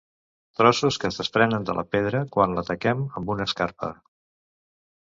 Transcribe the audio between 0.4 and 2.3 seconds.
Trossos que es desprenen de la pedra